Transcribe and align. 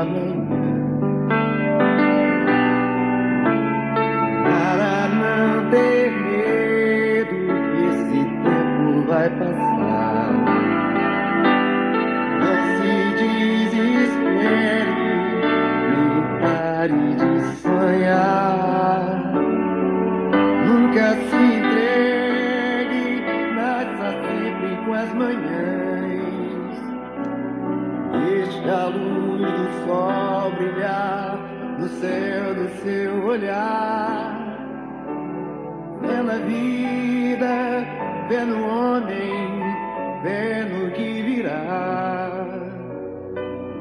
coming. 0.00 0.59
Do 29.50 29.86
sol 29.86 30.52
brilhar 30.52 31.38
no 31.78 31.88
céu 31.88 32.54
do 32.54 32.68
seu 32.82 33.24
olhar. 33.24 34.38
Vendo 36.02 36.46
vida, 36.46 37.84
vendo 38.28 38.56
o 38.56 38.68
homem, 38.68 39.62
vendo 40.22 40.86
o 40.86 40.90
que 40.92 41.22
virá. 41.22 42.30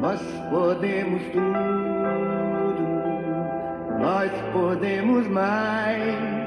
Nós 0.00 0.20
podemos 0.50 1.22
tudo, 1.32 1.46
nós 3.98 4.30
podemos 4.52 5.26
mais. 5.28 6.46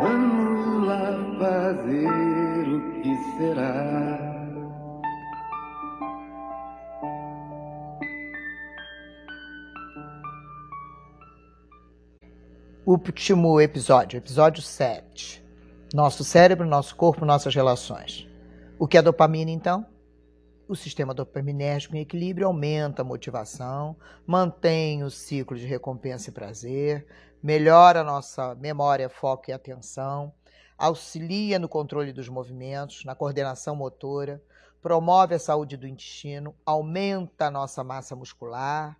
Vamos 0.00 0.86
lá 0.86 1.18
fazer 1.38 2.68
o 2.68 2.80
que 3.02 3.16
será. 3.38 4.45
Último 12.86 13.60
episódio, 13.60 14.16
episódio 14.16 14.62
7. 14.62 15.44
Nosso 15.92 16.22
cérebro, 16.22 16.64
nosso 16.64 16.94
corpo, 16.94 17.24
nossas 17.24 17.52
relações. 17.52 18.28
O 18.78 18.86
que 18.86 18.96
é 18.96 19.02
dopamina, 19.02 19.50
então? 19.50 19.84
O 20.68 20.76
sistema 20.76 21.12
dopaminérgico 21.12 21.96
em 21.96 22.00
equilíbrio 22.02 22.46
aumenta 22.46 23.02
a 23.02 23.04
motivação, 23.04 23.96
mantém 24.24 25.02
o 25.02 25.10
ciclo 25.10 25.56
de 25.56 25.66
recompensa 25.66 26.30
e 26.30 26.32
prazer, 26.32 27.04
melhora 27.42 28.02
a 28.02 28.04
nossa 28.04 28.54
memória, 28.54 29.08
foco 29.08 29.50
e 29.50 29.52
atenção, 29.52 30.32
auxilia 30.78 31.58
no 31.58 31.68
controle 31.68 32.12
dos 32.12 32.28
movimentos, 32.28 33.04
na 33.04 33.16
coordenação 33.16 33.74
motora, 33.74 34.40
promove 34.80 35.34
a 35.34 35.40
saúde 35.40 35.76
do 35.76 35.88
intestino, 35.88 36.54
aumenta 36.64 37.46
a 37.46 37.50
nossa 37.50 37.82
massa 37.82 38.14
muscular. 38.14 38.96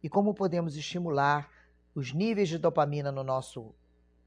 E 0.00 0.08
como 0.08 0.32
podemos 0.32 0.76
estimular 0.76 1.55
os 1.96 2.12
níveis 2.12 2.50
de 2.50 2.58
dopamina 2.58 3.10
no 3.10 3.24
nosso 3.24 3.74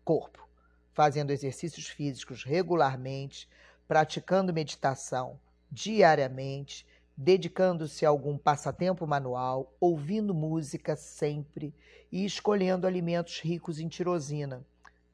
corpo, 0.03 0.49
fazendo 0.91 1.29
exercícios 1.29 1.85
físicos 1.85 2.43
regularmente, 2.43 3.47
praticando 3.87 4.51
meditação 4.51 5.39
diariamente, 5.71 6.83
dedicando-se 7.15 8.07
a 8.07 8.09
algum 8.09 8.39
passatempo 8.39 9.05
manual, 9.05 9.71
ouvindo 9.79 10.33
música 10.33 10.95
sempre 10.95 11.71
e 12.11 12.25
escolhendo 12.25 12.87
alimentos 12.87 13.39
ricos 13.39 13.79
em 13.79 13.87
tirosina, 13.87 14.65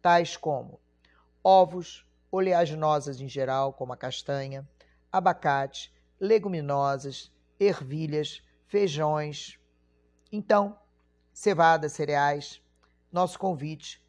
tais 0.02 0.38
como 0.38 0.80
ovos, 1.44 2.08
oleaginosas 2.32 3.20
em 3.20 3.28
geral, 3.28 3.74
como 3.74 3.92
a 3.92 3.98
castanha, 3.98 4.66
abacate, 5.12 5.94
leguminosas, 6.18 7.34
ervilhas, 7.60 8.42
feijões. 8.66 9.60
Então, 10.32 10.80
cevada, 11.36 11.90
cereais, 11.90 12.62
nosso 13.12 13.38
convite, 13.38 14.02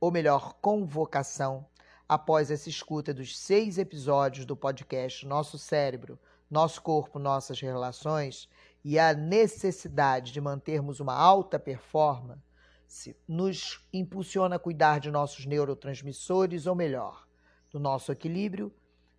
ou 0.00 0.10
melhor, 0.10 0.54
convocação, 0.62 1.66
após 2.08 2.50
essa 2.50 2.70
escuta 2.70 3.12
dos 3.12 3.38
seis 3.38 3.76
episódios 3.76 4.46
do 4.46 4.56
podcast 4.56 5.26
Nosso 5.26 5.58
Cérebro, 5.58 6.18
Nosso 6.50 6.80
Corpo, 6.80 7.18
Nossas 7.18 7.60
Relações 7.60 8.48
e 8.82 8.98
a 8.98 9.12
necessidade 9.12 10.32
de 10.32 10.40
mantermos 10.40 11.00
uma 11.00 11.14
alta 11.14 11.58
performance, 11.58 13.14
nos 13.28 13.86
impulsiona 13.92 14.56
a 14.56 14.58
cuidar 14.58 15.00
de 15.00 15.10
nossos 15.10 15.44
neurotransmissores, 15.44 16.66
ou 16.66 16.74
melhor, 16.74 17.28
do 17.70 17.78
nosso 17.78 18.10
equilíbrio 18.10 18.74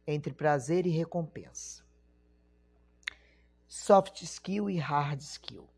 entre 0.08 0.34
prazer 0.34 0.88
e 0.88 0.90
recompensa. 0.90 1.84
Soft 3.68 4.24
skill 4.24 4.68
e 4.68 4.80
hard 4.80 5.22
skill. 5.22 5.75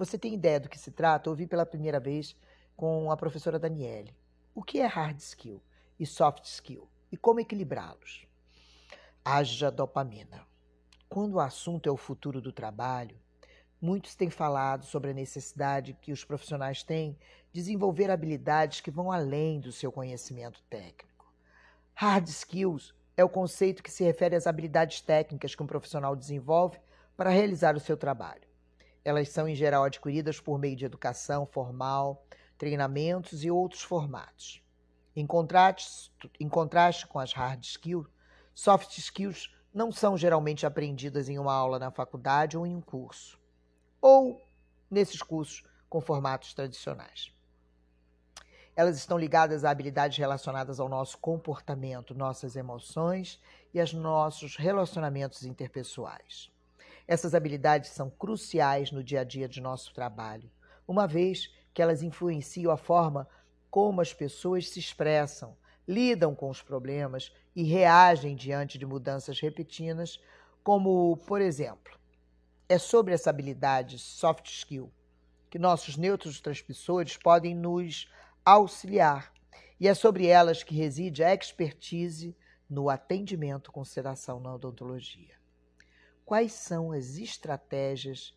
Você 0.00 0.16
tem 0.16 0.32
ideia 0.32 0.58
do 0.58 0.66
que 0.66 0.78
se 0.78 0.90
trata? 0.90 1.28
Ouvi 1.28 1.46
pela 1.46 1.66
primeira 1.66 2.00
vez 2.00 2.34
com 2.74 3.12
a 3.12 3.16
professora 3.18 3.58
Daniele. 3.58 4.16
O 4.54 4.62
que 4.62 4.80
é 4.80 4.86
hard 4.86 5.18
skill 5.18 5.62
e 5.98 6.06
soft 6.06 6.46
skill? 6.46 6.88
E 7.12 7.18
como 7.18 7.38
equilibrá-los? 7.38 8.26
Haja 9.22 9.70
dopamina. 9.70 10.46
Quando 11.06 11.34
o 11.34 11.40
assunto 11.40 11.86
é 11.86 11.92
o 11.92 11.98
futuro 11.98 12.40
do 12.40 12.50
trabalho, 12.50 13.14
muitos 13.78 14.14
têm 14.14 14.30
falado 14.30 14.86
sobre 14.86 15.10
a 15.10 15.12
necessidade 15.12 15.92
que 16.00 16.12
os 16.12 16.24
profissionais 16.24 16.82
têm 16.82 17.12
de 17.52 17.60
desenvolver 17.60 18.10
habilidades 18.10 18.80
que 18.80 18.90
vão 18.90 19.12
além 19.12 19.60
do 19.60 19.70
seu 19.70 19.92
conhecimento 19.92 20.62
técnico. 20.70 21.30
Hard 21.92 22.26
skills 22.26 22.94
é 23.18 23.22
o 23.22 23.28
conceito 23.28 23.82
que 23.82 23.90
se 23.90 24.02
refere 24.02 24.34
às 24.34 24.46
habilidades 24.46 25.02
técnicas 25.02 25.54
que 25.54 25.62
um 25.62 25.66
profissional 25.66 26.16
desenvolve 26.16 26.78
para 27.18 27.28
realizar 27.28 27.76
o 27.76 27.80
seu 27.80 27.98
trabalho. 27.98 28.48
Elas 29.04 29.28
são, 29.30 29.48
em 29.48 29.54
geral, 29.54 29.84
adquiridas 29.84 30.40
por 30.40 30.58
meio 30.58 30.76
de 30.76 30.84
educação 30.84 31.46
formal, 31.46 32.24
treinamentos 32.58 33.44
e 33.44 33.50
outros 33.50 33.82
formatos. 33.82 34.62
Em 35.16 35.26
contraste, 35.26 36.12
em 36.38 36.48
contraste 36.48 37.06
com 37.06 37.18
as 37.18 37.32
hard 37.32 37.64
skills, 37.64 38.06
soft 38.54 38.96
skills 38.98 39.50
não 39.72 39.90
são 39.90 40.16
geralmente 40.16 40.66
aprendidas 40.66 41.28
em 41.28 41.38
uma 41.38 41.54
aula 41.54 41.78
na 41.78 41.90
faculdade 41.90 42.56
ou 42.56 42.66
em 42.66 42.76
um 42.76 42.80
curso, 42.80 43.40
ou 44.00 44.40
nesses 44.90 45.22
cursos 45.22 45.64
com 45.88 46.00
formatos 46.00 46.52
tradicionais. 46.52 47.32
Elas 48.76 48.96
estão 48.96 49.18
ligadas 49.18 49.64
a 49.64 49.70
habilidades 49.70 50.16
relacionadas 50.16 50.78
ao 50.80 50.88
nosso 50.88 51.18
comportamento, 51.18 52.14
nossas 52.14 52.56
emoções 52.56 53.40
e 53.74 53.80
aos 53.80 53.92
nossos 53.92 54.56
relacionamentos 54.56 55.44
interpessoais. 55.44 56.50
Essas 57.10 57.34
habilidades 57.34 57.90
são 57.90 58.08
cruciais 58.08 58.92
no 58.92 59.02
dia 59.02 59.22
a 59.22 59.24
dia 59.24 59.48
de 59.48 59.60
nosso 59.60 59.92
trabalho, 59.92 60.48
uma 60.86 61.08
vez 61.08 61.52
que 61.74 61.82
elas 61.82 62.04
influenciam 62.04 62.70
a 62.70 62.76
forma 62.76 63.28
como 63.68 64.00
as 64.00 64.14
pessoas 64.14 64.68
se 64.68 64.78
expressam, 64.78 65.56
lidam 65.88 66.36
com 66.36 66.48
os 66.48 66.62
problemas 66.62 67.32
e 67.52 67.64
reagem 67.64 68.36
diante 68.36 68.78
de 68.78 68.86
mudanças 68.86 69.40
repetidas, 69.40 70.20
como, 70.62 71.16
por 71.26 71.40
exemplo, 71.40 71.98
é 72.68 72.78
sobre 72.78 73.12
essa 73.12 73.28
habilidade 73.28 73.98
soft 73.98 74.46
skill 74.46 74.92
que 75.50 75.58
nossos 75.58 75.96
neurotransmissores 75.96 77.16
podem 77.16 77.56
nos 77.56 78.08
auxiliar. 78.44 79.32
E 79.80 79.88
é 79.88 79.94
sobre 79.94 80.28
elas 80.28 80.62
que 80.62 80.76
reside 80.76 81.24
a 81.24 81.34
expertise 81.34 82.36
no 82.68 82.88
atendimento 82.88 83.72
com 83.72 83.84
sedação 83.84 84.38
na 84.38 84.54
odontologia 84.54 85.39
quais 86.30 86.52
são 86.52 86.92
as 86.92 87.16
estratégias 87.16 88.32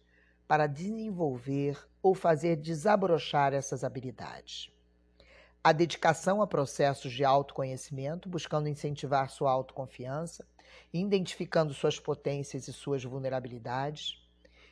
para 0.48 0.66
desenvolver 0.66 1.78
ou 2.02 2.16
fazer 2.16 2.56
desabrochar 2.56 3.54
essas 3.54 3.84
habilidades. 3.84 4.72
A 5.64 5.72
dedicação 5.72 6.42
a 6.42 6.48
processos 6.48 7.14
de 7.14 7.24
autoconhecimento, 7.24 8.28
buscando 8.28 8.68
incentivar 8.68 9.30
sua 9.30 9.52
autoconfiança, 9.52 10.44
identificando 10.92 11.72
suas 11.72 12.00
potências 12.00 12.68
e 12.68 12.74
suas 12.74 13.04
vulnerabilidades, 13.04 14.28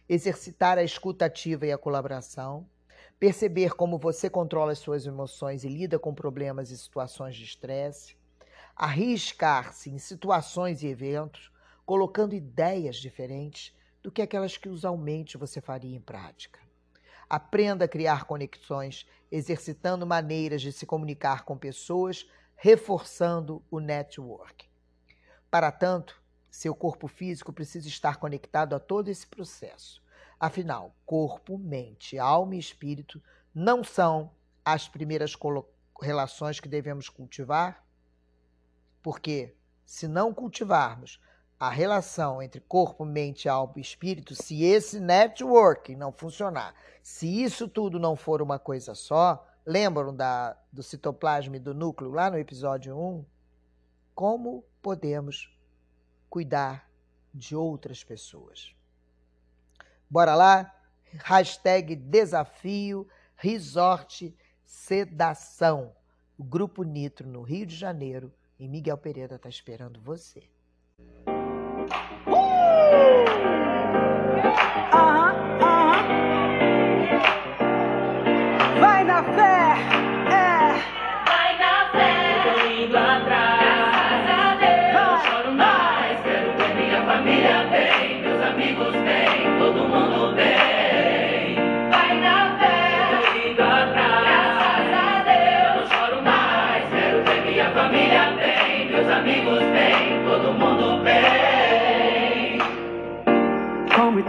exercitar 0.10 0.80
a 0.80 0.84
escuta 0.84 1.26
ativa 1.26 1.68
e 1.68 1.72
a 1.72 1.78
colaboração, 1.78 2.68
perceber 3.20 3.76
como 3.76 4.00
você 4.00 4.32
controla 4.32 4.72
as 4.72 4.80
suas 4.80 5.06
emoções 5.06 5.64
e 5.64 5.68
lida 5.70 6.00
com 6.00 6.12
problemas 6.12 6.72
e 6.72 6.78
situações 6.80 7.36
de 7.36 7.44
estresse, 7.44 8.18
arriscar-se 8.76 9.92
em 9.92 10.00
situações 10.00 10.82
e 10.82 10.88
eventos 10.88 11.52
colocando 11.86 12.36
ideias 12.36 12.98
diferentes 12.98 13.76
do 14.02 14.12
que 14.12 14.22
aquelas 14.22 14.58
que 14.58 14.70
usualmente 14.70 15.38
você 15.38 15.62
faria 15.62 15.96
em 15.96 16.02
prática. 16.02 16.60
Aprenda 17.30 17.86
a 17.86 17.88
criar 17.88 18.26
conexões, 18.26 19.08
exercitando 19.32 20.06
maneiras 20.06 20.62
de 20.62 20.72
se 20.72 20.86
comunicar 20.86 21.46
com 21.46 21.58
pessoas, 21.58 22.30
reforçando 22.56 23.64
o 23.72 23.80
network. 23.80 24.70
Para 25.50 25.72
tanto, 25.72 26.22
seu 26.50 26.76
corpo 26.76 27.08
físico 27.08 27.54
precisa 27.54 27.88
estar 27.88 28.18
conectado 28.18 28.76
a 28.76 28.80
todo 28.80 29.08
esse 29.08 29.26
processo. 29.26 30.04
Afinal, 30.40 30.96
corpo, 31.06 31.58
mente, 31.58 32.18
alma 32.18 32.56
e 32.56 32.60
espírito 32.60 33.24
não 33.54 33.84
são 33.84 34.32
as 34.64 34.88
primeiras 34.88 35.34
relações 36.02 36.60
que 36.60 36.68
devemos 36.68 37.10
cultivar, 37.10 37.86
porque 39.02 39.56
se 39.86 40.08
não 40.08 40.34
cultivarmos 40.34 41.20
a 41.62 41.70
relação 41.70 42.42
entre 42.42 42.60
corpo, 42.60 43.06
mente, 43.06 43.48
alma 43.48 43.74
e 43.78 43.82
espírito, 43.82 44.34
se 44.34 44.64
esse 44.64 45.00
network 45.00 45.96
não 45.96 46.12
funcionar, 46.12 46.74
se 47.04 47.44
isso 47.44 47.68
tudo 47.68 48.00
não 48.00 48.16
for 48.16 48.42
uma 48.42 48.58
coisa 48.58 48.96
só, 48.96 49.48
lembram 49.64 50.12
da, 50.12 50.58
do 50.74 50.82
citoplasma 50.82 51.58
e 51.58 51.60
do 51.60 51.72
núcleo 51.76 52.10
lá 52.10 52.32
no 52.32 52.40
episódio 52.40 52.98
1? 52.98 53.24
Como 54.16 54.66
podemos 54.82 55.56
cuidar 56.32 56.90
de 57.32 57.56
outras 57.56 58.04
pessoas? 58.04 58.76
Bora 60.10 60.34
lá? 60.34 60.76
Hashtag 61.14 61.96
desafio 61.96 63.08
resort 63.36 64.36
sedação. 64.66 65.96
O 66.40 66.44
Grupo 66.44 66.82
Nitro 66.82 67.30
no 67.30 67.44
Rio 67.44 67.68
de 67.68 67.76
Janeiro 67.76 68.34
e 68.58 68.68
Miguel 68.68 68.98
Pereira 68.98 69.36
está 69.36 69.48
esperando 69.48 70.02
você. 70.02 70.50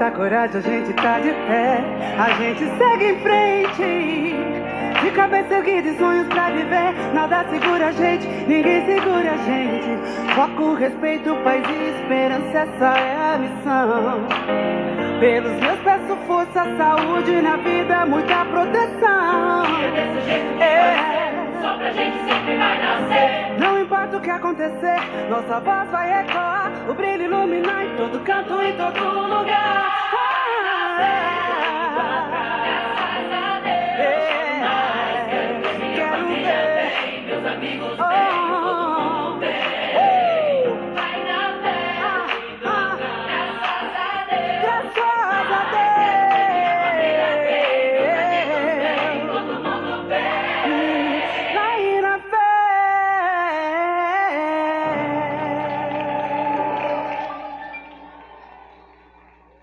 Muita 0.02 0.10
coragem 0.16 0.56
a 0.56 0.60
gente 0.60 0.92
tá 0.94 1.20
de 1.20 1.30
pé, 1.30 1.78
a 2.18 2.30
gente 2.32 2.64
segue 2.76 3.04
em 3.04 3.20
frente. 3.20 4.36
De 5.00 5.10
cabeça 5.12 5.54
erguida 5.54 5.88
e 5.88 5.98
sonhos 5.98 6.26
pra 6.28 6.50
viver, 6.50 6.92
nada 7.14 7.44
segura 7.50 7.88
a 7.88 7.92
gente, 7.92 8.26
ninguém 8.48 8.84
segura 8.84 9.32
a 9.32 9.36
gente. 9.36 10.34
Foco, 10.34 10.74
respeito, 10.74 11.34
paz 11.44 11.64
e 11.68 12.00
esperança, 12.00 12.58
essa 12.58 12.98
é 12.98 13.34
a 13.34 13.38
missão. 13.38 14.26
Pelos 15.20 15.60
meus 15.60 15.78
peço 15.80 16.16
força, 16.26 16.64
saúde 16.76 17.40
na 17.40 17.56
vida, 17.56 18.06
muita 18.06 18.41
que 24.22 24.30
acontecer, 24.30 25.28
nossa 25.28 25.58
voz 25.60 25.90
vai 25.90 26.20
ecoar, 26.20 26.70
o 26.88 26.94
brilho 26.94 27.24
iluminar 27.24 27.84
em 27.84 27.96
todo 27.96 28.20
canto, 28.20 28.62
em 28.62 28.76
todo 28.76 29.00
lugar. 29.00 29.92
Ah, 31.04 32.41